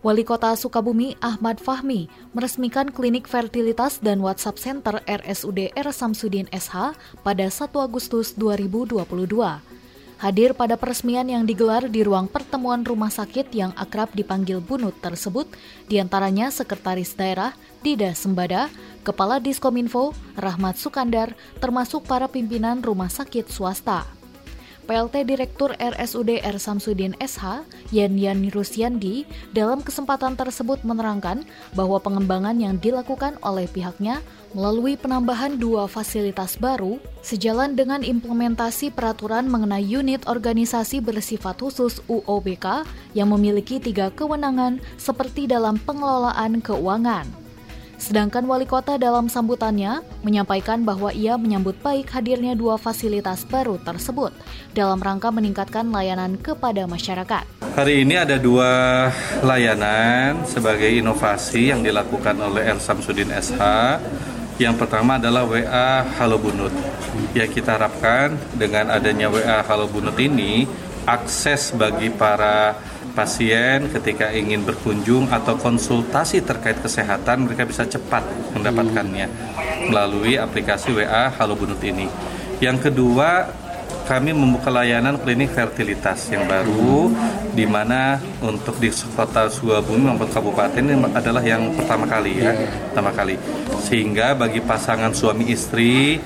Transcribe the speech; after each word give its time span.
Wali 0.00 0.24
Kota 0.24 0.56
Sukabumi 0.56 1.12
Ahmad 1.20 1.60
Fahmi 1.60 2.08
meresmikan 2.32 2.88
klinik 2.88 3.28
fertilitas 3.28 4.00
dan 4.00 4.24
WhatsApp 4.24 4.56
Center 4.56 5.04
RSUD 5.04 5.76
R 5.76 5.88
Samsudin 5.92 6.48
SH 6.48 6.96
pada 7.20 7.52
1 7.52 7.68
Agustus 7.76 8.32
2022. 8.32 9.04
Hadir 10.16 10.56
pada 10.56 10.80
peresmian 10.80 11.28
yang 11.28 11.44
digelar 11.44 11.84
di 11.84 12.00
ruang 12.00 12.32
pertemuan 12.32 12.80
rumah 12.80 13.12
sakit 13.12 13.52
yang 13.52 13.76
akrab 13.76 14.08
dipanggil 14.16 14.64
Bunut 14.64 14.96
tersebut, 15.04 15.52
di 15.84 16.00
antaranya 16.00 16.48
Sekretaris 16.48 17.12
Daerah 17.12 17.52
Dida 17.84 18.16
Sembada, 18.16 18.72
Kepala 19.04 19.36
Diskominfo 19.36 20.16
Rahmat 20.32 20.80
Sukandar, 20.80 21.36
termasuk 21.60 22.08
para 22.08 22.24
pimpinan 22.24 22.80
rumah 22.80 23.12
sakit 23.12 23.52
swasta. 23.52 24.19
PLT 24.84 25.24
Direktur 25.24 25.72
RSUD 25.80 26.44
R. 26.44 26.56
Samsudin 26.60 27.16
SH, 27.16 27.64
Yan 27.96 28.20
Yan 28.20 28.46
Rusyandi, 28.52 29.24
dalam 29.56 29.80
kesempatan 29.80 30.36
tersebut 30.36 30.84
menerangkan 30.84 31.48
bahwa 31.72 31.96
pengembangan 31.98 32.60
yang 32.60 32.76
dilakukan 32.76 33.40
oleh 33.40 33.64
pihaknya 33.66 34.20
melalui 34.52 35.00
penambahan 35.00 35.56
dua 35.56 35.88
fasilitas 35.88 36.60
baru 36.60 37.00
sejalan 37.24 37.72
dengan 37.72 38.04
implementasi 38.04 38.92
peraturan 38.92 39.48
mengenai 39.48 39.84
unit 39.84 40.26
organisasi 40.28 41.00
bersifat 41.00 41.56
khusus 41.56 42.04
UOBK 42.10 42.84
yang 43.16 43.32
memiliki 43.32 43.80
tiga 43.80 44.12
kewenangan 44.12 44.82
seperti 45.00 45.48
dalam 45.48 45.80
pengelolaan 45.80 46.60
keuangan. 46.60 47.39
Sedangkan 48.00 48.48
wali 48.48 48.64
kota 48.64 48.96
dalam 48.96 49.28
sambutannya 49.28 50.00
menyampaikan 50.24 50.80
bahwa 50.88 51.12
ia 51.12 51.36
menyambut 51.36 51.76
baik 51.84 52.08
hadirnya 52.16 52.56
dua 52.56 52.80
fasilitas 52.80 53.44
baru 53.44 53.76
tersebut 53.76 54.32
dalam 54.72 54.96
rangka 55.04 55.28
meningkatkan 55.28 55.92
layanan 55.92 56.40
kepada 56.40 56.88
masyarakat. 56.88 57.44
Hari 57.76 58.08
ini 58.08 58.16
ada 58.16 58.40
dua 58.40 59.12
layanan 59.44 60.48
sebagai 60.48 60.88
inovasi 60.88 61.76
yang 61.76 61.84
dilakukan 61.84 62.40
oleh 62.40 62.72
El 62.72 62.80
Samsudin 62.80 63.28
SH. 63.36 63.60
Yang 64.56 64.80
pertama 64.80 65.20
adalah 65.20 65.44
WA 65.44 66.00
Halo 66.16 66.40
Bunut. 66.40 66.72
Ya 67.36 67.44
kita 67.44 67.76
harapkan 67.76 68.32
dengan 68.56 68.88
adanya 68.88 69.28
WA 69.28 69.60
Halo 69.60 69.84
Bunut 69.92 70.16
ini 70.16 70.64
akses 71.04 71.76
bagi 71.76 72.08
para 72.08 72.80
pasien 73.12 73.90
ketika 73.90 74.30
ingin 74.30 74.62
berkunjung 74.62 75.28
atau 75.28 75.58
konsultasi 75.58 76.40
terkait 76.42 76.78
kesehatan 76.78 77.46
mereka 77.46 77.66
bisa 77.66 77.84
cepat 77.84 78.22
mendapatkannya 78.54 79.26
melalui 79.90 80.38
aplikasi 80.38 80.94
WA 80.94 81.28
Halo 81.34 81.58
Bunut 81.58 81.82
ini. 81.82 82.06
Yang 82.60 82.90
kedua, 82.90 83.48
kami 84.10 84.34
membuka 84.34 84.74
layanan 84.74 85.22
klinik 85.22 85.54
fertilitas 85.54 86.26
yang 86.34 86.42
baru 86.50 87.14
di 87.54 87.62
mana 87.62 88.18
untuk 88.42 88.74
di 88.82 88.90
kota 88.90 89.46
Sukabumi 89.46 90.10
maupun 90.10 90.26
kabupaten 90.26 90.82
ini 90.82 90.98
adalah 91.14 91.38
yang 91.46 91.70
pertama 91.78 92.10
kali 92.10 92.42
ya, 92.42 92.50
pertama 92.90 93.14
kali. 93.14 93.38
Sehingga 93.86 94.34
bagi 94.34 94.58
pasangan 94.58 95.14
suami 95.14 95.54
istri 95.54 96.18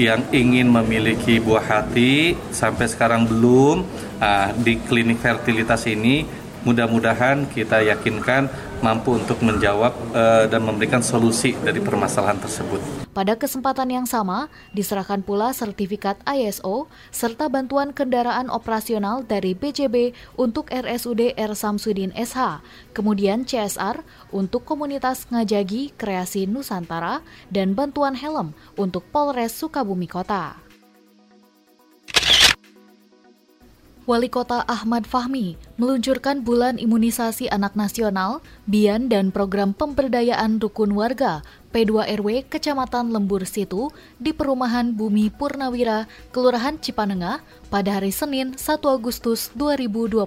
yang 0.00 0.24
ingin 0.32 0.64
memiliki 0.72 1.36
buah 1.36 1.60
hati 1.60 2.32
sampai 2.48 2.88
sekarang 2.88 3.28
belum 3.28 3.84
uh, 4.16 4.48
di 4.56 4.80
klinik 4.80 5.20
fertilitas 5.20 5.84
ini 5.84 6.24
mudah-mudahan 6.64 7.48
kita 7.48 7.80
yakinkan 7.84 8.48
mampu 8.80 9.16
untuk 9.16 9.40
menjawab 9.44 9.92
uh, 10.12 10.44
dan 10.48 10.64
memberikan 10.64 11.04
solusi 11.04 11.52
dari 11.60 11.78
permasalahan 11.80 12.40
tersebut. 12.40 12.80
Pada 13.12 13.36
kesempatan 13.36 13.90
yang 13.90 14.06
sama, 14.08 14.48
diserahkan 14.72 15.20
pula 15.20 15.52
sertifikat 15.52 16.16
ISO 16.24 16.88
serta 17.12 17.50
bantuan 17.52 17.92
kendaraan 17.92 18.48
operasional 18.48 19.26
dari 19.26 19.52
BJB 19.52 20.16
untuk 20.40 20.70
RSUD 20.72 21.36
R 21.36 21.52
Samsudin 21.52 22.14
SH, 22.16 22.64
kemudian 22.96 23.44
CSR 23.44 24.00
untuk 24.32 24.64
komunitas 24.64 25.28
Ngajagi 25.28 25.92
Kreasi 25.98 26.48
Nusantara 26.48 27.20
dan 27.52 27.76
bantuan 27.76 28.16
helm 28.16 28.56
untuk 28.78 29.04
Polres 29.12 29.52
Sukabumi 29.58 30.08
Kota. 30.08 30.69
Wali 34.10 34.26
Kota 34.26 34.66
Ahmad 34.66 35.06
Fahmi 35.06 35.54
meluncurkan 35.78 36.42
Bulan 36.42 36.82
Imunisasi 36.82 37.46
Anak 37.46 37.78
Nasional, 37.78 38.42
BIAN 38.66 39.06
dan 39.06 39.30
Program 39.30 39.70
Pemberdayaan 39.70 40.58
Rukun 40.58 40.98
Warga 40.98 41.46
P2RW 41.70 42.50
Kecamatan 42.50 43.14
Lembur 43.14 43.46
Situ 43.46 43.94
di 44.18 44.34
Perumahan 44.34 44.90
Bumi 44.98 45.30
Purnawira, 45.30 46.10
Kelurahan 46.34 46.82
Cipanengah 46.82 47.38
pada 47.70 48.02
hari 48.02 48.10
Senin 48.10 48.58
1 48.58 48.82
Agustus 48.82 49.54
2022. 49.54 50.26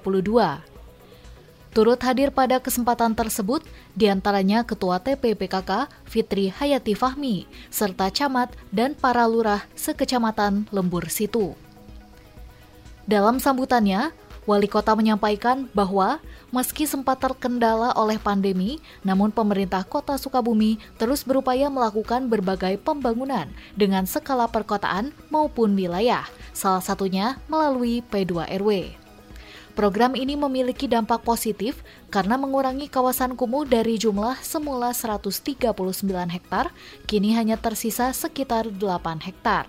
Turut 1.76 2.00
hadir 2.08 2.32
pada 2.32 2.64
kesempatan 2.64 3.20
tersebut 3.20 3.68
di 4.00 4.08
antaranya 4.08 4.64
Ketua 4.64 5.04
TPPKK 5.04 5.92
Fitri 6.08 6.56
Hayati 6.56 6.96
Fahmi, 6.96 7.52
serta 7.68 8.08
camat 8.16 8.56
dan 8.72 8.96
para 8.96 9.28
lurah 9.28 9.68
sekecamatan 9.76 10.72
Lembur 10.72 11.12
Situ. 11.12 11.73
Dalam 13.04 13.36
sambutannya, 13.36 14.16
Wali 14.44 14.68
Kota 14.68 14.92
menyampaikan 14.96 15.72
bahwa 15.72 16.20
meski 16.52 16.84
sempat 16.84 17.20
terkendala 17.20 17.96
oleh 17.96 18.20
pandemi, 18.20 18.84
namun 19.04 19.32
pemerintah 19.32 19.88
Kota 19.88 20.20
Sukabumi 20.20 20.80
terus 21.00 21.24
berupaya 21.24 21.72
melakukan 21.72 22.28
berbagai 22.28 22.80
pembangunan 22.84 23.48
dengan 23.76 24.04
skala 24.04 24.52
perkotaan 24.52 25.16
maupun 25.32 25.76
wilayah, 25.76 26.28
salah 26.52 26.84
satunya 26.84 27.40
melalui 27.48 28.04
P2RW. 28.08 29.00
Program 29.74 30.14
ini 30.14 30.38
memiliki 30.38 30.86
dampak 30.86 31.26
positif 31.26 31.82
karena 32.14 32.38
mengurangi 32.38 32.86
kawasan 32.86 33.34
kumuh 33.34 33.66
dari 33.66 33.98
jumlah 33.98 34.38
semula 34.46 34.94
139 34.94 35.74
hektar, 36.30 36.70
kini 37.10 37.34
hanya 37.34 37.58
tersisa 37.58 38.14
sekitar 38.14 38.70
8 38.70 39.24
hektar. 39.24 39.66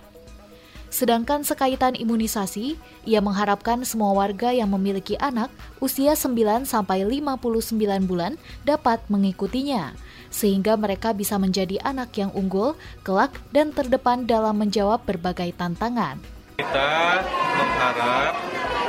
Sedangkan 0.95 1.43
sekaitan 1.43 1.91
imunisasi, 1.91 2.79
ia 3.03 3.19
mengharapkan 3.19 3.83
semua 3.83 4.15
warga 4.15 4.55
yang 4.55 4.71
memiliki 4.71 5.19
anak 5.19 5.51
usia 5.83 6.15
9 6.15 6.63
sampai 6.63 7.03
59 7.03 7.75
bulan 8.07 8.39
dapat 8.63 9.03
mengikutinya 9.11 9.91
sehingga 10.31 10.79
mereka 10.79 11.11
bisa 11.11 11.35
menjadi 11.35 11.83
anak 11.83 12.15
yang 12.15 12.31
unggul, 12.31 12.79
kelak 13.03 13.35
dan 13.51 13.75
terdepan 13.75 14.23
dalam 14.23 14.55
menjawab 14.55 15.03
berbagai 15.03 15.51
tantangan. 15.59 16.15
Kita 16.63 17.19
mengharap 17.59 18.39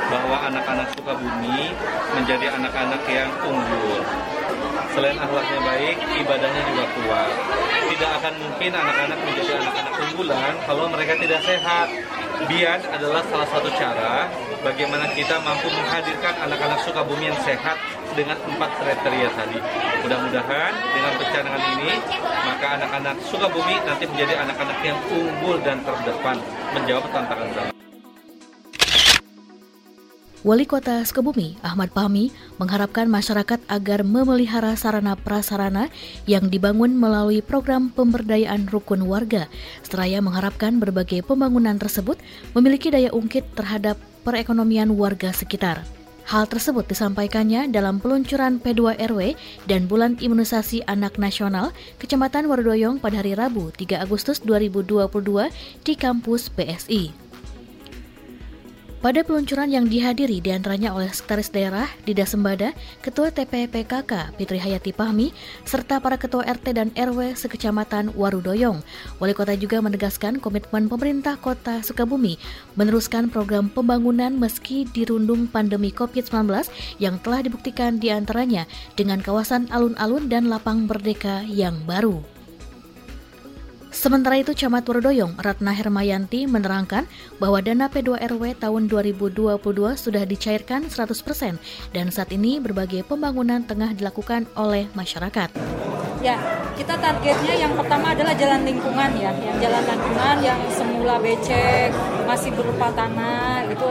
bahwa 0.07 0.37
anak-anak 0.47 0.87
Sukabumi 0.95 1.75
menjadi 2.15 2.55
anak-anak 2.55 3.03
yang 3.11 3.31
unggul. 3.43 3.99
Selain 4.97 5.13
akhlaknya 5.13 5.61
baik, 5.61 5.97
ibadahnya 6.25 6.61
juga 6.73 6.85
kuat 6.97 7.31
tidak 7.97 8.11
akan 8.21 8.33
mungkin 8.37 8.71
anak-anak 8.77 9.19
menjadi 9.25 9.51
anak-anak 9.57 9.93
unggulan 10.05 10.53
kalau 10.69 10.85
mereka 10.89 11.13
tidak 11.17 11.41
sehat. 11.45 11.89
Bian 12.45 12.77
adalah 12.93 13.25
salah 13.33 13.49
satu 13.49 13.69
cara 13.73 14.29
bagaimana 14.61 15.09
kita 15.17 15.41
mampu 15.41 15.69
menghadirkan 15.73 16.37
anak-anak 16.45 16.77
Sukabumi 16.85 17.33
yang 17.33 17.39
sehat 17.41 17.77
dengan 18.13 18.37
empat 18.37 18.69
kriteria 18.77 19.29
tadi. 19.33 19.57
Mudah-mudahan 20.05 20.73
dengan 20.93 21.13
pencarian 21.17 21.63
ini, 21.77 21.91
maka 22.45 22.77
anak-anak 22.77 23.17
Sukabumi 23.25 23.81
nanti 23.85 24.05
menjadi 24.05 24.33
anak-anak 24.45 24.77
yang 24.85 24.97
unggul 25.09 25.57
dan 25.65 25.81
terdepan 25.81 26.37
menjawab 26.77 27.09
tantangan 27.09 27.49
zaman. 27.57 27.76
Wali 30.47 30.63
Kota 30.63 31.03
Sukabumi, 31.03 31.59
Ahmad 31.59 31.91
Pahmi, 31.91 32.31
mengharapkan 32.55 33.03
masyarakat 33.11 33.59
agar 33.67 34.07
memelihara 34.07 34.79
sarana 34.79 35.19
prasarana 35.19 35.91
yang 36.23 36.47
dibangun 36.47 36.95
melalui 36.95 37.43
program 37.43 37.91
pemberdayaan 37.91 38.63
rukun 38.71 39.03
warga, 39.11 39.51
seraya 39.83 40.23
mengharapkan 40.23 40.79
berbagai 40.79 41.27
pembangunan 41.27 41.75
tersebut 41.75 42.15
memiliki 42.55 42.87
daya 42.87 43.11
ungkit 43.11 43.43
terhadap 43.59 43.99
perekonomian 44.23 44.95
warga 44.95 45.35
sekitar. 45.35 45.83
Hal 46.31 46.47
tersebut 46.47 46.87
disampaikannya 46.87 47.67
dalam 47.67 47.99
peluncuran 47.99 48.63
P2RW 48.63 49.35
dan 49.67 49.83
Bulan 49.91 50.15
Imunisasi 50.15 50.79
Anak 50.87 51.19
Nasional 51.19 51.75
Kecamatan 51.99 52.47
Wardoyong 52.47 53.03
pada 53.03 53.19
hari 53.19 53.35
Rabu 53.35 53.75
3 53.75 53.99
Agustus 53.99 54.39
2022 54.47 55.11
di 55.83 55.93
kampus 55.99 56.47
PSI. 56.55 57.26
Pada 59.07 59.23
peluncuran 59.23 59.71
yang 59.71 59.87
dihadiri 59.87 60.43
di 60.43 60.51
antaranya 60.51 60.91
oleh 60.91 61.07
Sekretaris 61.07 61.47
Daerah 61.47 61.87
Dida 62.03 62.27
Sembada, 62.27 62.75
Ketua 62.99 63.31
TPPKK 63.31 64.35
Fitri 64.35 64.59
Hayati 64.59 64.91
Pahmi, 64.91 65.31
serta 65.63 66.03
para 66.03 66.19
Ketua 66.19 66.43
RT 66.43 66.75
dan 66.75 66.91
RW 66.91 67.31
sekecamatan 67.39 68.11
Warudoyong. 68.11 68.83
Wali 69.23 69.31
Kota 69.31 69.55
juga 69.55 69.79
menegaskan 69.79 70.43
komitmen 70.43 70.91
pemerintah 70.91 71.39
Kota 71.39 71.79
Sukabumi 71.87 72.35
meneruskan 72.75 73.31
program 73.31 73.71
pembangunan 73.71 74.35
meski 74.35 74.83
dirundung 74.91 75.47
pandemi 75.47 75.87
COVID-19 75.95 76.67
yang 76.99 77.15
telah 77.23 77.47
dibuktikan 77.47 78.03
di 78.03 78.11
antaranya 78.11 78.67
dengan 78.99 79.23
kawasan 79.23 79.71
alun-alun 79.71 80.27
dan 80.27 80.51
lapang 80.51 80.83
merdeka 80.83 81.47
yang 81.47 81.79
baru. 81.87 82.36
Sementara 83.97 84.37
itu, 84.37 84.53
Camat 84.53 84.85
Warudoyong, 84.85 85.41
Ratna 85.41 85.73
Hermayanti 85.73 86.45
menerangkan 86.45 87.09
bahwa 87.41 87.57
dana 87.65 87.89
P2RW 87.89 88.61
tahun 88.61 88.85
2022 88.93 89.57
sudah 89.97 90.21
dicairkan 90.21 90.85
100% 90.85 91.57
dan 91.97 92.13
saat 92.13 92.29
ini 92.29 92.61
berbagai 92.61 93.09
pembangunan 93.09 93.65
tengah 93.65 93.97
dilakukan 93.97 94.45
oleh 94.53 94.85
masyarakat. 94.93 95.49
Ya, 96.21 96.37
kita 96.77 96.93
targetnya 97.01 97.57
yang 97.57 97.73
pertama 97.73 98.13
adalah 98.13 98.37
jalan 98.37 98.69
lingkungan 98.69 99.17
ya, 99.17 99.33
yang 99.33 99.57
jalan 99.65 99.81
lingkungan 99.89 100.35
yang 100.45 100.61
semula 100.77 101.17
becek, 101.17 101.89
masih 102.29 102.53
berupa 102.53 102.93
tanah, 102.93 103.65
itu 103.65 103.89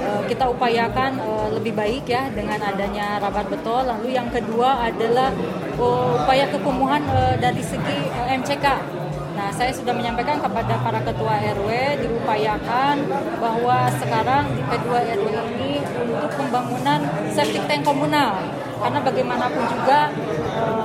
eh, 0.00 0.22
kita 0.32 0.48
upayakan 0.48 1.20
eh, 1.20 1.48
lebih 1.60 1.76
baik 1.76 2.08
ya 2.08 2.32
dengan 2.32 2.56
adanya 2.56 3.20
rabat 3.20 3.52
betul. 3.52 3.84
Lalu 3.84 4.16
yang 4.16 4.32
kedua 4.32 4.88
adalah 4.88 5.28
oh, 5.76 6.16
upaya 6.24 6.48
kekumuhan 6.48 7.04
eh, 7.04 7.36
dari 7.36 7.60
segi 7.60 8.00
MCK 8.32 9.01
Nah, 9.32 9.48
saya 9.48 9.72
sudah 9.72 9.96
menyampaikan 9.96 10.36
kepada 10.44 10.76
para 10.84 11.00
ketua 11.00 11.34
RW 11.56 11.68
diupayakan 12.04 12.96
bahwa 13.40 13.88
sekarang 13.96 14.44
di 14.52 14.62
P2 14.68 14.88
RW 14.92 15.26
ini 15.56 15.72
untuk 16.04 16.32
pembangunan 16.36 17.00
septic 17.32 17.64
tank 17.64 17.82
komunal 17.82 18.44
karena 18.82 18.98
bagaimanapun 18.98 19.62
juga 19.70 20.10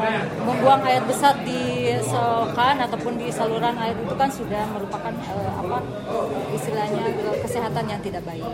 eh, 0.05 0.21
membuang 0.45 0.81
air 0.85 1.03
besar 1.03 1.33
di 1.41 1.91
selokan 2.05 2.77
ataupun 2.85 3.17
di 3.17 3.27
saluran 3.33 3.73
air 3.81 3.97
itu 3.97 4.15
kan 4.15 4.29
sudah 4.29 4.63
merupakan 4.69 5.11
eh, 5.11 5.51
apa 5.51 5.77
istilahnya 6.53 7.03
eh, 7.09 7.38
kesehatan 7.41 7.85
yang 7.89 8.00
tidak 8.00 8.23
baik. 8.23 8.45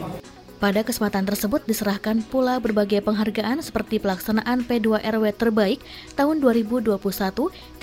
Pada 0.63 0.79
kesempatan 0.79 1.27
tersebut 1.27 1.67
diserahkan 1.67 2.23
pula 2.23 2.55
berbagai 2.63 3.03
penghargaan 3.03 3.59
seperti 3.59 3.99
pelaksanaan 3.99 4.63
P2 4.63 5.03
RW 5.03 5.35
terbaik 5.35 5.83
tahun 6.15 6.39
2021 6.39 6.95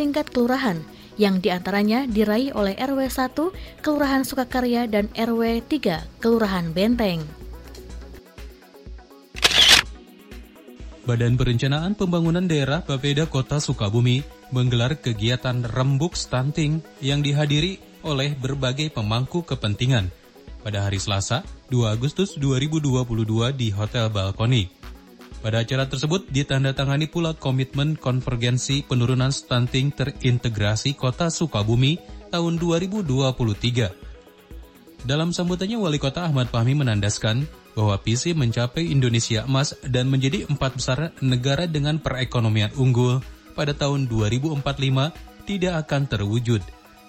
tingkat 0.01 0.33
kelurahan 0.33 0.81
yang 1.21 1.45
di 1.45 1.53
antaranya 1.53 2.09
diraih 2.09 2.57
oleh 2.57 2.73
RW 2.81 3.13
1 3.13 3.85
Kelurahan 3.85 4.25
Sukakarya 4.25 4.89
dan 4.89 5.13
RW 5.13 5.61
3 5.69 6.25
Kelurahan 6.25 6.73
Benteng. 6.73 7.21
Badan 11.05 11.37
Perencanaan 11.37 11.93
Pembangunan 11.93 12.49
Daerah 12.49 12.81
Bapeda 12.81 13.29
Kota 13.29 13.61
Sukabumi 13.61 14.25
menggelar 14.49 14.97
kegiatan 14.97 15.61
rembuk 15.69 16.17
stunting 16.17 16.81
yang 17.05 17.21
dihadiri 17.21 17.77
oleh 18.01 18.33
berbagai 18.33 18.89
pemangku 18.89 19.45
kepentingan 19.45 20.09
pada 20.65 20.89
hari 20.89 21.01
Selasa, 21.01 21.45
2 21.73 21.89
Agustus 21.89 22.37
2022 22.37 23.53
di 23.57 23.69
Hotel 23.73 24.09
Balkoni. 24.09 24.69
Pada 25.41 25.65
acara 25.65 25.89
tersebut 25.89 26.29
ditandatangani 26.29 27.09
pula 27.09 27.33
komitmen 27.33 27.97
konvergensi 27.97 28.85
penurunan 28.85 29.33
stunting 29.33 29.89
terintegrasi 29.89 30.93
Kota 30.93 31.33
Sukabumi 31.33 31.97
tahun 32.29 32.61
2023. 32.61 35.09
Dalam 35.09 35.33
sambutannya 35.33 35.81
Wali 35.81 35.97
Kota 35.97 36.29
Ahmad 36.29 36.53
Fahmi 36.53 36.77
menandaskan 36.77 37.49
bahwa 37.73 37.97
visi 38.05 38.37
mencapai 38.37 38.93
Indonesia 38.93 39.49
emas 39.49 39.73
dan 39.89 40.13
menjadi 40.13 40.45
empat 40.45 40.77
besar 40.77 41.17
negara 41.25 41.65
dengan 41.65 41.97
perekonomian 41.97 42.77
unggul 42.77 43.25
pada 43.57 43.73
tahun 43.73 44.13
2045 44.13 44.61
tidak 45.49 45.75
akan 45.89 46.03
terwujud 46.05 46.61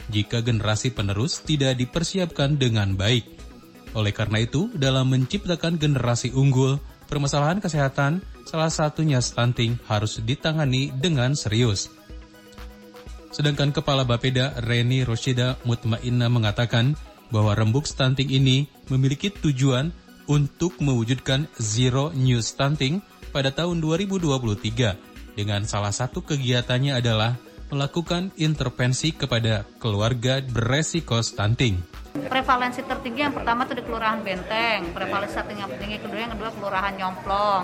jika 0.07 0.39
generasi 0.39 0.95
penerus 0.95 1.43
tidak 1.43 1.75
dipersiapkan 1.75 2.55
dengan 2.55 2.95
baik. 2.95 3.27
Oleh 3.91 4.15
karena 4.15 4.39
itu, 4.39 4.71
dalam 4.71 5.11
menciptakan 5.11 5.75
generasi 5.75 6.31
unggul, 6.31 6.79
permasalahan 7.11 7.59
kesehatan, 7.59 8.23
salah 8.47 8.71
satunya 8.71 9.19
stunting, 9.19 9.75
harus 9.91 10.23
ditangani 10.23 10.95
dengan 10.95 11.35
serius. 11.35 11.91
Sedangkan 13.35 13.75
Kepala 13.75 14.07
Bapeda 14.07 14.55
Reni 14.63 15.03
Roshida 15.03 15.59
Mutmainna 15.67 16.31
mengatakan 16.31 16.95
bahwa 17.31 17.51
rembuk 17.51 17.83
stunting 17.83 18.31
ini 18.31 18.71
memiliki 18.87 19.27
tujuan 19.27 19.91
untuk 20.31 20.79
mewujudkan 20.79 21.51
zero 21.59 22.15
new 22.15 22.39
stunting 22.39 23.03
pada 23.35 23.51
tahun 23.51 23.83
2023 23.83 25.35
dengan 25.35 25.63
salah 25.63 25.95
satu 25.95 26.23
kegiatannya 26.23 26.95
adalah 26.95 27.39
melakukan 27.71 28.35
intervensi 28.35 29.15
kepada 29.15 29.63
keluarga 29.79 30.43
beresiko 30.43 31.23
stunting. 31.23 31.79
Prevalensi 32.11 32.83
tertinggi 32.83 33.23
yang 33.23 33.31
pertama 33.31 33.63
itu 33.63 33.71
di 33.71 33.83
Kelurahan 33.87 34.19
Benteng, 34.19 34.91
prevalensi 34.91 35.39
yang 35.55 35.71
tinggi 35.79 35.95
kedua 35.95 36.27
yang 36.27 36.35
kedua 36.35 36.51
Kelurahan 36.51 36.91
Nyomplong, 36.99 37.63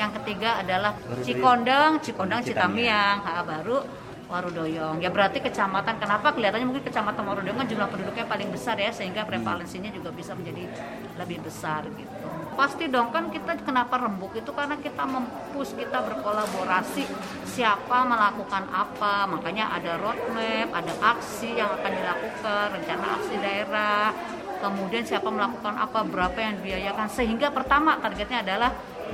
yang 0.00 0.08
ketiga 0.16 0.64
adalah 0.64 0.96
Cikondeng, 1.20 2.00
Cikondeng 2.00 2.40
Citamiang, 2.40 3.20
ha, 3.20 3.44
baru 3.44 3.84
Warudoyong. 4.32 4.96
Ya 5.04 5.12
berarti 5.12 5.44
kecamatan 5.44 6.00
kenapa 6.00 6.32
kelihatannya 6.32 6.72
mungkin 6.72 6.88
kecamatan 6.88 7.20
Warudoyong 7.20 7.58
kan 7.60 7.68
jumlah 7.68 7.88
penduduknya 7.92 8.24
paling 8.24 8.48
besar 8.48 8.80
ya 8.80 8.88
sehingga 8.88 9.28
prevalensinya 9.28 9.92
juga 9.92 10.08
bisa 10.08 10.32
menjadi 10.32 10.72
lebih 11.20 11.44
besar 11.44 11.84
gitu. 11.84 12.31
Pasti 12.52 12.84
dong 12.92 13.08
kan 13.08 13.32
kita 13.32 13.56
kenapa 13.64 13.96
rembuk 13.96 14.36
itu 14.36 14.52
karena 14.52 14.76
kita 14.76 15.08
mempus 15.08 15.72
kita 15.72 16.04
berkolaborasi. 16.04 17.04
Siapa 17.48 18.04
melakukan 18.04 18.68
apa? 18.68 19.28
Makanya 19.28 19.72
ada 19.72 19.96
roadmap, 19.96 20.68
ada 20.72 20.92
aksi 21.00 21.56
yang 21.56 21.72
akan 21.72 21.92
dilakukan, 21.92 22.66
rencana 22.76 23.04
aksi 23.20 23.34
daerah, 23.40 24.12
kemudian 24.60 25.04
siapa 25.04 25.28
melakukan 25.28 25.74
apa, 25.80 26.04
berapa 26.04 26.38
yang 26.38 26.54
dibiayakan. 26.60 27.08
Sehingga 27.08 27.48
pertama 27.50 27.96
targetnya 27.98 28.44
adalah 28.44 28.70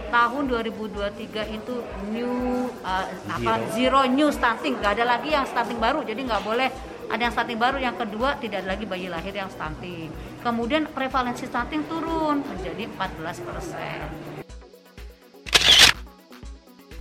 tahun 0.08 0.44
2023 0.49 1.58
itu 1.58 1.75
new 2.14 2.70
uh, 2.87 3.06
apa 3.29 3.52
zero. 3.75 4.05
zero 4.06 4.14
new 4.14 4.29
stunting 4.31 4.79
nggak 4.79 4.94
ada 5.00 5.05
lagi 5.19 5.35
yang 5.35 5.44
stunting 5.44 5.76
baru 5.76 6.06
jadi 6.06 6.20
nggak 6.23 6.44
boleh 6.46 6.70
ada 7.09 7.21
yang 7.25 7.33
stunting 7.33 7.59
baru 7.59 7.81
yang 7.81 7.97
kedua 7.97 8.37
tidak 8.37 8.65
ada 8.65 8.77
lagi 8.77 8.85
bayi 8.85 9.09
lahir 9.09 9.33
yang 9.33 9.49
stunting. 9.49 10.13
Kemudian 10.45 10.93
prevalensi 10.93 11.49
stunting 11.49 11.89
turun 11.89 12.45
menjadi 12.45 12.85
14 12.85 13.49
persen 13.49 14.28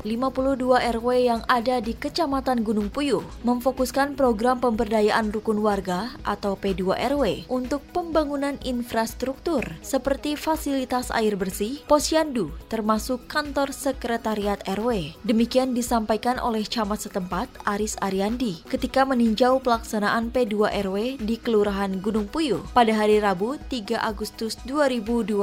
52 0.05 0.77
RW 0.77 1.07
yang 1.25 1.41
ada 1.49 1.81
di 1.81 1.97
Kecamatan 1.97 2.61
Gunung 2.61 2.93
Puyuh 2.93 3.25
memfokuskan 3.41 4.13
program 4.13 4.61
pemberdayaan 4.61 5.33
rukun 5.33 5.65
warga 5.65 6.13
atau 6.21 6.53
P2 6.53 6.93
RW 6.93 7.49
untuk 7.49 7.81
pembangunan 7.89 8.61
infrastruktur 8.61 9.65
seperti 9.81 10.37
fasilitas 10.37 11.09
air 11.09 11.33
bersih, 11.33 11.81
posyandu, 11.89 12.53
termasuk 12.69 13.25
kantor 13.25 13.73
sekretariat 13.73 14.61
RW. 14.69 15.17
Demikian 15.25 15.73
disampaikan 15.73 16.37
oleh 16.37 16.61
camat 16.61 17.09
setempat 17.09 17.49
Aris 17.65 17.97
Ariandi 18.05 18.61
ketika 18.69 19.01
meninjau 19.01 19.57
pelaksanaan 19.65 20.29
P2 20.29 20.69
RW 20.85 21.17
di 21.17 21.35
Kelurahan 21.41 21.97
Gunung 22.05 22.29
Puyuh 22.29 22.61
pada 22.77 22.93
hari 22.93 23.17
Rabu 23.17 23.57
3 23.71 23.97
Agustus 23.97 24.59
2022. 24.69 25.41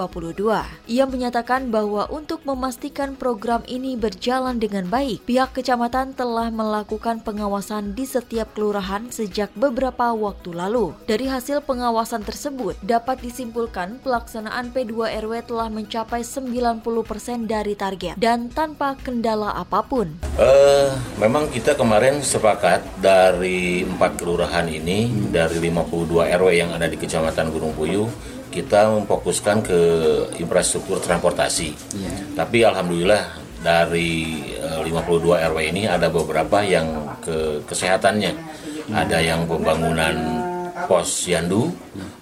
Ia 0.87 1.04
menyatakan 1.11 1.75
bahwa 1.75 2.06
untuk 2.12 2.46
memastikan 2.46 3.18
program 3.18 3.64
ini 3.66 3.96
berjalan 3.99 4.43
berjalan 4.44 4.60
dengan 4.60 4.84
baik. 4.92 5.24
Pihak 5.24 5.56
kecamatan 5.56 6.12
telah 6.12 6.52
melakukan 6.52 7.24
pengawasan 7.24 7.96
di 7.96 8.04
setiap 8.04 8.52
kelurahan 8.52 9.08
sejak 9.08 9.48
beberapa 9.56 10.12
waktu 10.12 10.52
lalu. 10.52 10.92
Dari 11.08 11.24
hasil 11.32 11.64
pengawasan 11.64 12.28
tersebut, 12.28 12.76
dapat 12.84 13.24
disimpulkan 13.24 14.04
pelaksanaan 14.04 14.68
P2 14.76 15.16
RW 15.24 15.48
telah 15.48 15.72
mencapai 15.72 16.20
90% 16.20 17.48
dari 17.48 17.72
target 17.72 18.20
dan 18.20 18.52
tanpa 18.52 19.00
kendala 19.00 19.56
apa 19.56 19.80
pun. 19.80 20.12
Uh, 20.36 20.92
memang 21.16 21.48
kita 21.48 21.72
kemarin 21.72 22.20
sepakat 22.20 22.84
dari 23.00 23.88
empat 23.88 24.20
kelurahan 24.20 24.68
ini, 24.68 25.08
dari 25.32 25.56
52 25.56 26.20
RW 26.20 26.48
yang 26.52 26.68
ada 26.76 26.84
di 26.84 27.00
Kecamatan 27.00 27.48
Gunung 27.48 27.72
Puyuh, 27.72 28.12
kita 28.52 28.92
memfokuskan 28.92 29.64
ke 29.64 29.80
infrastruktur 30.36 31.00
transportasi. 31.00 31.72
Yeah. 31.96 32.18
Tapi 32.38 32.62
alhamdulillah 32.62 33.43
dari 33.64 34.44
52 34.61 34.85
eh, 34.85 35.49
RW 35.49 35.59
ini 35.73 35.83
ada 35.88 36.12
beberapa 36.12 36.61
yang 36.61 37.16
ke 37.25 37.64
kesehatannya. 37.64 38.37
Ada 38.92 39.25
yang 39.25 39.49
pembangunan 39.49 40.44
pos 40.85 41.25
yandu, 41.25 41.73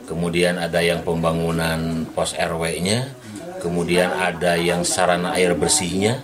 kemudian 0.07 0.63
ada 0.63 0.79
yang 0.79 1.03
pembangunan 1.03 2.07
pos 2.15 2.39
RW-nya, 2.39 3.11
kemudian 3.59 4.15
ada 4.15 4.55
yang 4.55 4.87
sarana 4.87 5.35
air 5.35 5.59
bersihnya, 5.59 6.23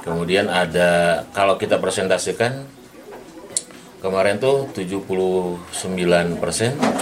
kemudian 0.00 0.48
ada 0.48 1.20
kalau 1.36 1.60
kita 1.60 1.76
presentasikan 1.76 2.64
kemarin 4.00 4.40
tuh 4.40 4.72
79% 4.72 5.60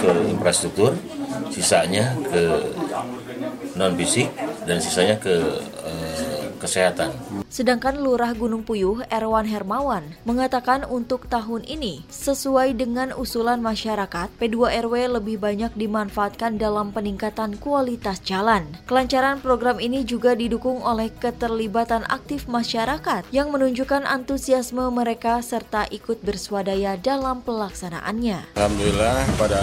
ke 0.03 0.11
infrastruktur, 0.27 0.99
sisanya 1.47 2.11
ke 2.27 2.43
non 3.79 3.95
fisik 3.95 4.27
dan 4.67 4.83
sisanya 4.83 5.15
ke 5.15 5.35
uh, 5.79 5.98
kesehatan. 6.59 7.15
Sedangkan 7.49 7.97
Lurah 7.97 8.35
Gunung 8.37 8.61
Puyuh 8.61 9.01
Erwan 9.09 9.49
Hermawan 9.49 10.05
mengatakan 10.27 10.85
untuk 10.85 11.25
tahun 11.25 11.65
ini 11.65 12.05
sesuai 12.11 12.77
dengan 12.77 13.15
usulan 13.17 13.57
masyarakat, 13.63 14.29
P2RW 14.37 15.17
lebih 15.17 15.41
banyak 15.41 15.73
dimanfaatkan 15.73 16.61
dalam 16.61 16.93
peningkatan 16.93 17.57
kualitas 17.57 18.21
jalan. 18.21 18.69
Kelancaran 18.85 19.41
program 19.41 19.81
ini 19.81 20.05
juga 20.05 20.37
didukung 20.37 20.85
oleh 20.85 21.09
keterlibatan 21.09 22.05
aktif 22.11 22.45
masyarakat 22.45 23.25
yang 23.33 23.49
menunjukkan 23.49 24.05
antusiasme 24.05 24.85
mereka 24.93 25.41
serta 25.41 25.89
ikut 25.89 26.21
berswadaya 26.21 26.99
dalam 26.99 27.41
pelaksanaannya. 27.41 28.53
Alhamdulillah 28.59 29.25
pada 29.39 29.61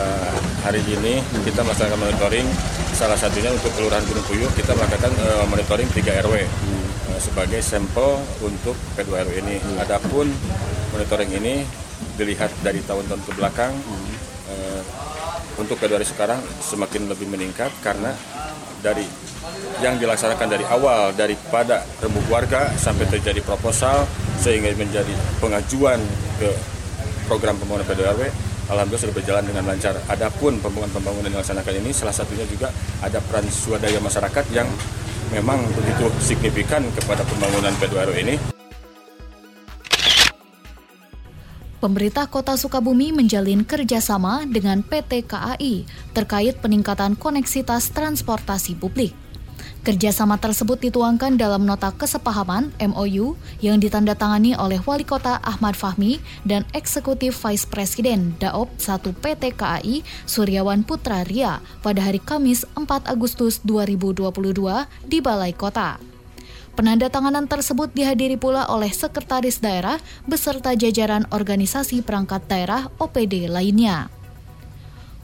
hari 0.67 0.83
ini 0.91 1.23
kita 1.47 1.63
melaksanakan 1.63 2.01
monitoring 2.03 2.49
salah 2.97 3.19
satunya 3.21 3.53
untuk 3.53 3.71
Kelurahan 3.77 4.03
Gunung 4.09 4.25
Puyuh 4.25 4.51
kita 4.57 4.73
melakukan 4.73 5.13
uh, 5.21 5.45
monitoring 5.53 5.87
3 5.93 6.25
RW 6.25 6.35
sebagai 7.19 7.61
sampel 7.65 8.21
untuk 8.45 8.77
P2RW 8.95 9.43
ini. 9.43 9.57
Hmm. 9.61 9.83
Adapun 9.83 10.27
monitoring 10.93 11.33
ini 11.37 11.55
dilihat 12.17 12.53
dari 12.61 12.81
tahun-tahun 12.85 13.23
ke 13.25 13.33
belakang 13.37 13.73
hmm. 13.73 14.15
uh, 14.53 14.81
untuk 15.61 15.81
P2RW 15.81 16.05
sekarang 16.05 16.41
semakin 16.61 17.09
lebih 17.09 17.29
meningkat 17.29 17.73
karena 17.81 18.13
dari 18.85 19.05
yang 19.81 19.97
dilaksanakan 20.01 20.49
dari 20.49 20.65
awal 20.69 21.13
daripada 21.13 21.85
rembuk 22.01 22.25
warga 22.29 22.73
sampai 22.77 23.09
terjadi 23.09 23.41
proposal 23.45 24.05
sehingga 24.41 24.73
menjadi 24.77 25.13
pengajuan 25.41 26.01
ke 26.41 26.51
program 27.29 27.57
pembangunan 27.57 27.89
P2RW 27.89 28.47
Alhamdulillah 28.67 29.05
sudah 29.07 29.15
berjalan 29.15 29.45
dengan 29.47 29.63
lancar. 29.63 29.95
Adapun 30.11 30.59
pembangunan-pembangunan 30.59 31.31
yang 31.31 31.39
dilaksanakan 31.39 31.87
ini 31.87 31.91
salah 31.95 32.11
satunya 32.11 32.43
juga 32.51 32.75
ada 32.99 33.23
peran 33.23 33.47
swadaya 33.47 34.03
masyarakat 34.03 34.45
yang 34.51 34.67
memang 35.35 35.63
begitu 35.75 36.07
signifikan 36.23 36.83
kepada 36.95 37.27
pembangunan 37.27 37.75
P2RW 37.81 38.15
ini. 38.23 38.37
Pemerintah 41.77 42.25
Kota 42.27 42.57
Sukabumi 42.57 43.13
menjalin 43.13 43.61
kerjasama 43.63 44.49
dengan 44.49 44.81
PT 44.81 45.29
KAI 45.29 45.85
terkait 46.17 46.57
peningkatan 46.59 47.15
koneksitas 47.15 47.93
transportasi 47.93 48.81
publik. 48.81 49.13
Kerjasama 49.87 50.35
tersebut 50.43 50.83
dituangkan 50.83 51.39
dalam 51.39 51.63
nota 51.63 51.95
kesepahaman 51.95 52.75
MOU 52.83 53.39
yang 53.63 53.79
ditandatangani 53.79 54.59
oleh 54.59 54.83
Wali 54.83 55.07
Kota 55.07 55.39
Ahmad 55.47 55.79
Fahmi 55.79 56.19
dan 56.43 56.67
Eksekutif 56.75 57.39
Vice 57.39 57.71
President 57.71 58.35
Daop 58.43 58.67
1 58.83 59.15
PT 59.15 59.55
KAI 59.55 60.03
Suryawan 60.27 60.83
Putra 60.83 61.23
Ria 61.23 61.63
pada 61.87 62.03
hari 62.03 62.19
Kamis 62.19 62.67
4 62.75 63.07
Agustus 63.07 63.63
2022 63.63 64.27
di 65.07 65.19
Balai 65.23 65.55
Kota. 65.55 66.03
Penandatanganan 66.77 67.49
tersebut 67.49 67.89
dihadiri 67.95 68.37
pula 68.37 68.69
oleh 68.69 68.93
Sekretaris 68.93 69.65
Daerah 69.65 69.97
beserta 70.29 70.77
jajaran 70.77 71.25
organisasi 71.33 72.05
perangkat 72.05 72.45
daerah 72.53 72.93
OPD 73.01 73.49
lainnya. 73.49 74.13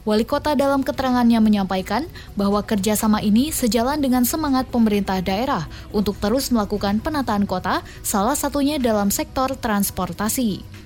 Wali 0.03 0.27
kota 0.27 0.51
dalam 0.51 0.83
keterangannya 0.83 1.39
menyampaikan 1.39 2.03
bahwa 2.35 2.59
kerjasama 2.59 3.23
ini 3.23 3.55
sejalan 3.55 4.03
dengan 4.03 4.27
semangat 4.27 4.67
pemerintah 4.67 5.23
daerah 5.23 5.71
untuk 5.95 6.19
terus 6.19 6.51
melakukan 6.51 6.99
penataan 6.99 7.47
kota, 7.47 7.79
salah 8.03 8.35
satunya 8.35 8.75
dalam 8.83 9.07
sektor 9.07 9.55
transportasi. 9.55 10.83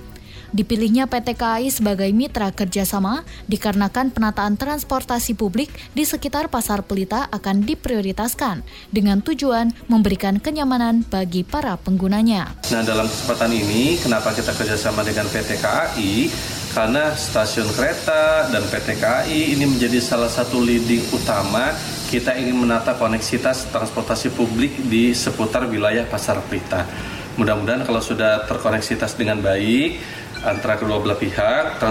Dipilihnya 0.48 1.12
PT 1.12 1.36
KAI 1.36 1.68
sebagai 1.68 2.08
mitra 2.16 2.56
kerjasama 2.56 3.28
dikarenakan 3.52 4.16
penataan 4.16 4.56
transportasi 4.56 5.36
publik 5.36 5.68
di 5.92 6.08
sekitar 6.08 6.48
Pasar 6.48 6.88
Pelita 6.88 7.28
akan 7.28 7.68
diprioritaskan 7.68 8.64
dengan 8.88 9.20
tujuan 9.20 9.76
memberikan 9.92 10.40
kenyamanan 10.40 11.04
bagi 11.04 11.44
para 11.44 11.76
penggunanya. 11.76 12.56
Nah 12.72 12.84
dalam 12.86 13.12
kesempatan 13.12 13.52
ini 13.52 14.00
kenapa 14.00 14.32
kita 14.32 14.56
kerjasama 14.56 15.04
dengan 15.04 15.28
PT 15.28 15.60
KAI? 15.60 16.32
Karena 16.72 17.14
stasiun 17.14 17.70
kereta 17.76 18.48
dan 18.50 18.64
PT 18.68 18.98
KAI 18.98 19.56
ini 19.56 19.66
menjadi 19.68 20.00
salah 20.00 20.32
satu 20.32 20.60
leading 20.64 21.04
utama 21.14 21.76
kita 22.08 22.34
ingin 22.40 22.56
menata 22.56 22.96
koneksitas 22.96 23.68
transportasi 23.68 24.32
publik 24.32 24.80
di 24.88 25.12
seputar 25.12 25.68
wilayah 25.68 26.08
Pasar 26.08 26.40
Pelita. 26.48 26.88
Mudah-mudahan 27.36 27.84
kalau 27.84 28.00
sudah 28.00 28.48
terkoneksitas 28.48 29.20
dengan 29.20 29.44
baik 29.44 30.00
antara 30.48 30.80
kedua 30.80 31.04
belah 31.04 31.20
pihak, 31.20 31.84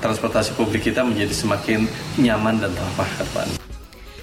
transportasi 0.00 0.56
publik 0.56 0.88
kita 0.88 1.04
menjadi 1.04 1.36
semakin 1.36 1.84
nyaman 2.16 2.64
dan 2.64 2.72
ramah 2.72 3.06
ke 3.06 3.22
depan. 3.28 3.59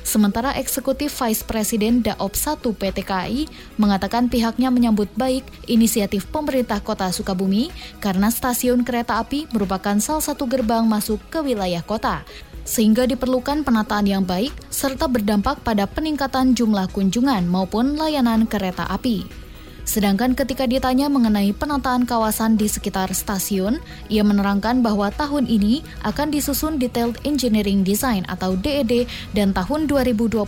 Sementara 0.08 0.56
Eksekutif 0.56 1.12
Vice 1.20 1.44
President 1.44 2.00
Daop 2.00 2.32
1 2.32 2.64
PT 2.64 3.04
KAI 3.04 3.44
mengatakan 3.76 4.32
pihaknya 4.32 4.72
menyambut 4.72 5.12
baik 5.20 5.44
inisiatif 5.68 6.32
pemerintah 6.32 6.80
kota 6.80 7.12
Sukabumi 7.12 7.76
karena 8.00 8.32
stasiun 8.32 8.88
kereta 8.88 9.20
api 9.20 9.52
merupakan 9.52 10.00
salah 10.00 10.24
satu 10.24 10.48
gerbang 10.48 10.88
masuk 10.88 11.20
ke 11.28 11.44
wilayah 11.44 11.84
kota 11.84 12.24
sehingga 12.64 13.04
diperlukan 13.04 13.68
penataan 13.68 14.08
yang 14.08 14.24
baik 14.24 14.56
serta 14.72 15.12
berdampak 15.12 15.60
pada 15.68 15.84
peningkatan 15.84 16.56
jumlah 16.56 16.88
kunjungan 16.96 17.44
maupun 17.44 18.00
layanan 18.00 18.48
kereta 18.48 18.88
api. 18.88 19.47
Sedangkan 19.88 20.36
ketika 20.36 20.67
ditanya 20.67 21.08
mengenai 21.08 21.56
penataan 21.56 22.03
kawasan 22.03 22.60
di 22.60 22.67
sekitar 22.67 23.08
stasiun, 23.15 23.79
ia 24.12 24.20
menerangkan 24.20 24.84
bahwa 24.84 25.08
tahun 25.15 25.48
ini 25.48 25.79
akan 26.03 26.27
disusun 26.27 26.75
Detailed 26.75 27.24
Engineering 27.24 27.88
Design 27.88 28.27
atau 28.27 28.60
DED 28.60 29.08
dan 29.32 29.56
tahun 29.56 29.88
2023 29.88 30.44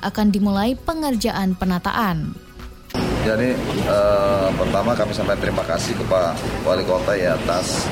akan 0.00 0.26
dimulai 0.32 0.80
pengerjaan 0.80 1.52
penataan. 1.60 2.32
Jadi 3.24 3.52
eh, 3.84 4.48
pertama 4.56 4.96
kami 4.96 5.12
sampaikan 5.12 5.44
terima 5.44 5.64
kasih 5.68 5.92
kepada 6.00 6.32
Wali 6.64 6.84
Kota 6.88 7.12
ya 7.12 7.36
atas 7.36 7.84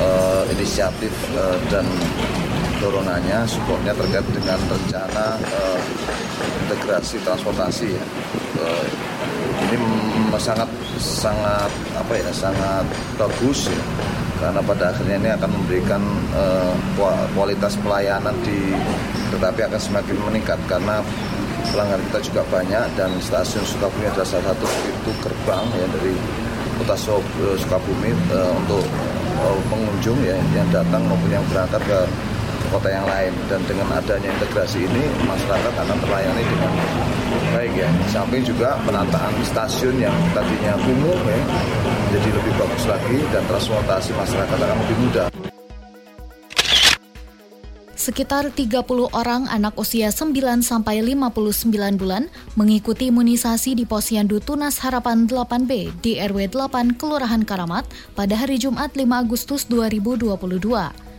eh, 0.00 0.42
inisiatif 0.56 1.12
eh, 1.36 1.56
dan 1.68 1.84
dorongannya, 2.80 3.44
supportnya 3.44 3.92
terkait 3.92 4.24
dengan 4.32 4.56
rencana 4.64 5.36
eh, 5.44 5.78
integrasi 6.64 7.20
transportasi 7.20 7.88
ya. 7.92 8.04
Eh, 8.64 8.84
ini 9.68 9.76
sangat 10.40 10.68
sangat 10.96 11.70
apa 11.96 12.12
ya 12.16 12.32
sangat 12.32 12.84
bagus 13.20 13.68
ya. 13.68 13.82
Karena 14.40 14.64
pada 14.64 14.88
akhirnya 14.88 15.16
ini 15.20 15.30
akan 15.36 15.50
memberikan 15.52 16.00
uh, 16.32 16.72
kualitas 17.36 17.76
pelayanan 17.84 18.32
di 18.40 18.72
tetapi 19.36 19.68
akan 19.68 19.80
semakin 19.80 20.16
meningkat 20.16 20.56
karena 20.64 21.04
pelanggan 21.68 22.00
kita 22.08 22.18
juga 22.32 22.42
banyak 22.48 22.84
dan 22.96 23.10
stasiun 23.20 23.62
Sukabumi 23.68 24.08
adalah 24.08 24.26
salah 24.26 24.56
satu 24.56 24.66
pintu 24.80 25.12
gerbang 25.20 25.64
ya 25.76 25.86
dari 25.92 26.14
kota 26.80 26.96
Sukabumi 27.60 28.16
uh, 28.32 28.52
untuk 28.64 28.84
uh, 29.44 29.58
pengunjung 29.68 30.18
ya 30.24 30.40
yang 30.56 30.68
datang 30.72 31.04
maupun 31.04 31.30
yang 31.30 31.44
berangkat 31.52 31.84
ke 31.84 32.00
kota 32.70 32.88
yang 32.88 33.04
lain 33.04 33.34
dan 33.50 33.60
dengan 33.66 33.90
adanya 33.90 34.30
integrasi 34.30 34.86
ini 34.86 35.04
masyarakat 35.26 35.74
akan 35.74 35.98
terlayani 36.06 36.42
dengan 36.46 36.72
baik 37.50 37.74
ya. 37.74 37.90
Samping 38.08 38.46
juga 38.46 38.78
penataan 38.86 39.34
stasiun 39.42 39.98
yang 39.98 40.14
tadinya 40.32 40.78
kumuh 40.86 41.18
ya 41.26 41.40
jadi 42.10 42.28
lebih 42.34 42.52
bagus 42.58 42.84
lagi 42.90 43.18
dan 43.30 43.42
transportasi 43.46 44.10
masyarakat 44.14 44.58
akan 44.58 44.78
lebih 44.86 44.98
mudah. 45.02 45.28
Sekitar 48.00 48.48
30 48.48 48.80
orang 49.12 49.44
anak 49.52 49.76
usia 49.76 50.08
9 50.08 50.64
sampai 50.64 51.04
59 51.04 51.68
bulan 52.00 52.32
mengikuti 52.56 53.12
imunisasi 53.12 53.76
di 53.76 53.84
Posyandu 53.84 54.40
Tunas 54.40 54.80
Harapan 54.80 55.28
8B 55.28 56.00
di 56.00 56.16
RW 56.16 56.48
8 56.48 56.96
Kelurahan 56.96 57.44
Karamat 57.44 57.84
pada 58.16 58.40
hari 58.40 58.56
Jumat 58.56 58.96
5 58.96 59.04
Agustus 59.04 59.68
2022. 59.68 61.09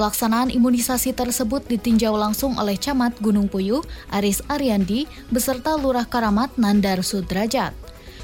Pelaksanaan 0.00 0.48
imunisasi 0.48 1.12
tersebut 1.12 1.60
ditinjau 1.68 2.16
langsung 2.16 2.56
oleh 2.56 2.80
Camat 2.80 3.20
Gunung 3.20 3.52
Puyuh, 3.52 3.84
Aris 4.08 4.40
Ariandi, 4.48 5.04
beserta 5.28 5.76
Lurah 5.76 6.08
Karamat 6.08 6.56
Nandar 6.56 7.04
Sudrajat. 7.04 7.76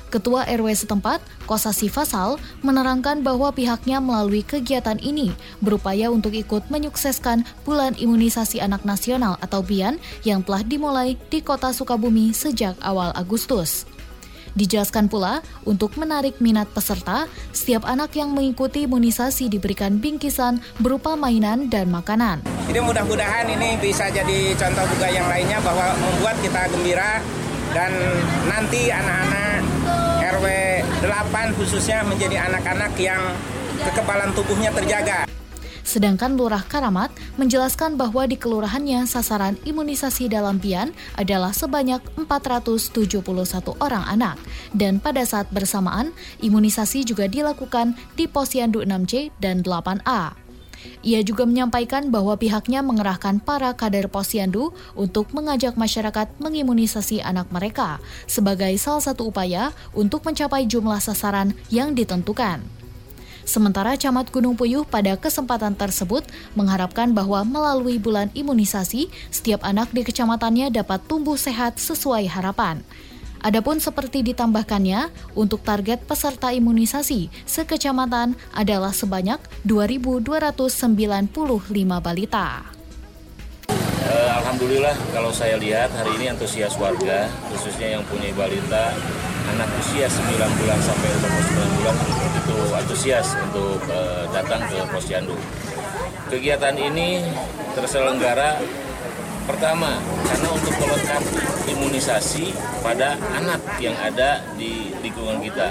Ketua 0.09 0.49
RW 0.49 0.73
setempat, 0.73 1.21
Kosasi 1.45 1.93
Fasal, 1.93 2.41
menerangkan 2.65 3.21
bahwa 3.21 3.53
pihaknya 3.53 4.01
melalui 4.01 4.41
kegiatan 4.41 4.97
ini 5.05 5.37
berupaya 5.61 6.09
untuk 6.09 6.33
ikut 6.33 6.65
menyukseskan 6.73 7.45
Bulan 7.69 7.93
Imunisasi 8.01 8.57
Anak 8.57 8.89
Nasional 8.89 9.37
atau 9.45 9.61
BIAN 9.61 10.01
yang 10.25 10.41
telah 10.41 10.65
dimulai 10.65 11.21
di 11.29 11.45
kota 11.45 11.77
Sukabumi 11.77 12.33
sejak 12.33 12.81
awal 12.81 13.13
Agustus. 13.13 13.85
Dijelaskan 14.57 15.13
pula, 15.13 15.45
untuk 15.69 16.01
menarik 16.01 16.41
minat 16.41 16.65
peserta, 16.73 17.29
setiap 17.53 17.85
anak 17.85 18.17
yang 18.17 18.33
mengikuti 18.33 18.89
imunisasi 18.89 19.53
diberikan 19.53 20.01
bingkisan 20.01 20.65
berupa 20.81 21.13
mainan 21.13 21.69
dan 21.69 21.93
makanan. 21.93 22.41
Jadi 22.65 22.81
mudah-mudahan 22.81 23.53
ini 23.53 23.77
bisa 23.77 24.09
jadi 24.09 24.57
contoh 24.57 24.89
juga 24.97 25.13
yang 25.13 25.29
lainnya 25.29 25.61
bahwa 25.61 25.93
membuat 26.01 26.41
kita 26.41 26.73
gembira 26.73 27.21
dan 27.77 27.93
nanti 28.49 28.89
anak-anak 28.89 29.61
RW 30.25 30.47
8 31.05 31.57
khususnya 31.61 32.01
menjadi 32.09 32.49
anak-anak 32.49 32.97
yang 32.97 33.21
kekebalan 33.85 34.33
tubuhnya 34.33 34.73
terjaga. 34.73 35.36
Sedangkan 35.87 36.35
Lurah 36.35 36.67
Karamat 36.67 37.15
menjelaskan 37.39 37.95
bahwa 37.95 38.27
di 38.27 38.35
kelurahannya 38.35 39.07
sasaran 39.07 39.55
imunisasi 39.63 40.27
dalam 40.27 40.59
Bian 40.59 40.91
adalah 41.15 41.55
sebanyak 41.55 42.03
471 42.19 43.23
orang 43.79 44.03
anak 44.11 44.35
dan 44.75 44.99
pada 44.99 45.23
saat 45.23 45.47
bersamaan 45.55 46.11
imunisasi 46.43 47.07
juga 47.07 47.31
dilakukan 47.31 47.95
di 48.19 48.27
Posyandu 48.27 48.83
6C 48.83 49.31
dan 49.39 49.63
8A. 49.63 50.35
Ia 51.07 51.23
juga 51.23 51.47
menyampaikan 51.47 52.11
bahwa 52.11 52.35
pihaknya 52.35 52.83
mengerahkan 52.83 53.39
para 53.43 53.71
kader 53.75 54.11
posyandu 54.11 54.75
untuk 54.99 55.31
mengajak 55.35 55.79
masyarakat 55.79 56.31
mengimunisasi 56.43 57.23
anak 57.23 57.47
mereka 57.55 58.03
sebagai 58.27 58.75
salah 58.79 59.03
satu 59.03 59.31
upaya 59.31 59.71
untuk 59.95 60.27
mencapai 60.27 60.67
jumlah 60.67 60.99
sasaran 60.99 61.55
yang 61.71 61.95
ditentukan. 61.95 62.86
Sementara 63.47 63.95
Camat 63.95 64.35
Gunung 64.35 64.59
Puyuh 64.59 64.83
pada 64.83 65.15
kesempatan 65.15 65.79
tersebut 65.79 66.27
mengharapkan 66.59 67.15
bahwa 67.15 67.47
melalui 67.47 68.03
bulan 68.03 68.27
imunisasi, 68.35 69.07
setiap 69.31 69.63
anak 69.63 69.95
di 69.95 70.03
kecamatannya 70.03 70.75
dapat 70.75 70.99
tumbuh 71.07 71.39
sehat 71.39 71.79
sesuai 71.79 72.27
harapan. 72.27 72.83
Adapun 73.47 73.79
seperti 73.79 74.27
ditambahkannya, 74.27 75.15
untuk 75.39 75.63
target 75.63 76.03
peserta 76.03 76.51
imunisasi 76.51 77.31
sekecamatan 77.47 78.35
adalah 78.51 78.91
sebanyak 78.91 79.39
2.295 79.63 81.31
balita. 82.03 82.67
Eh, 84.07 84.31
Alhamdulillah 84.43 84.99
kalau 85.15 85.31
saya 85.31 85.55
lihat 85.55 85.95
hari 85.95 86.19
ini 86.19 86.35
antusias 86.35 86.75
warga, 86.75 87.31
khususnya 87.55 87.95
yang 87.95 88.03
punya 88.11 88.35
balita, 88.35 88.91
anak 89.55 89.71
usia 89.79 90.11
9 90.11 90.59
bulan 90.59 90.79
sampai 90.83 91.11
29 91.23 91.79
bulan 91.79 91.95
itu 91.95 92.36
antusias 92.75 93.35
untuk 93.51 93.81
uh, 93.91 94.25
datang 94.33 94.63
ke 94.69 94.79
posyandu. 94.93 95.37
Kegiatan 96.27 96.75
ini 96.75 97.23
terselenggara 97.79 98.59
Pertama, 99.47 99.95
karena 100.27 100.51
untuk 100.51 100.75
melengkapi 100.75 101.39
imunisasi 101.71 102.51
pada 102.83 103.15
anak 103.31 103.63
yang 103.79 103.95
ada 103.95 104.43
di 104.59 104.91
lingkungan 104.99 105.39
kita. 105.39 105.71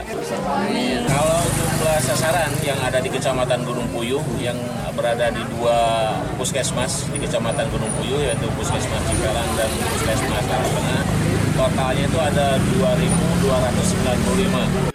Kalau 1.11 1.43
jumlah 1.43 1.99
sasaran 1.99 2.55
yang 2.63 2.79
ada 2.79 3.03
di 3.03 3.11
Kecamatan 3.11 3.67
Gunung 3.67 3.91
Puyuh 3.91 4.23
yang 4.39 4.55
berada 4.95 5.27
di 5.27 5.43
dua 5.51 6.07
puskesmas 6.39 7.03
di 7.11 7.19
Kecamatan 7.19 7.67
Gunung 7.67 7.91
Puyuh 7.99 8.23
yaitu 8.23 8.47
Puskesmas 8.55 9.03
Cikarang 9.11 9.49
dan 9.59 9.67
Puskesmas 9.91 10.47
Tengah, 10.47 11.03
totalnya 11.59 12.07
itu 12.07 12.15
ada 12.15 12.55
2.295. 12.79 14.94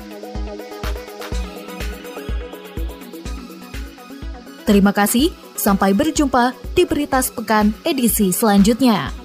Terima 4.71 4.95
kasih, 4.95 5.35
sampai 5.59 5.91
berjumpa 5.91 6.55
di 6.79 6.87
Berita 6.87 7.19
Sepekan 7.19 7.75
edisi 7.83 8.31
selanjutnya. 8.31 9.20